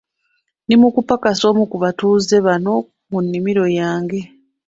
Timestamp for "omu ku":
1.51-1.77